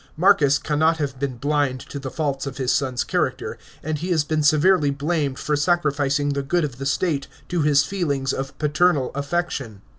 Marcus 0.17 0.57
cannot 0.57 0.97
have 0.97 1.19
been 1.19 1.37
blind 1.37 1.79
to 1.81 1.99
the 1.99 2.09
faults 2.09 2.47
of 2.47 2.57
his 2.57 2.71
son's 2.73 3.03
character, 3.03 3.59
and 3.83 3.99
he 3.99 4.09
has 4.09 4.23
been 4.23 4.41
severely 4.41 4.89
blamed 4.89 5.37
for 5.37 5.55
sacrificing 5.55 6.29
the 6.29 6.41
good 6.41 6.63
of 6.63 6.79
the 6.79 6.87
state 6.87 7.27
to 7.49 7.61
his 7.61 7.83
feelings 7.83 8.33
ot 8.33 8.57
paternal 8.57 9.11
affection. 9.13 9.83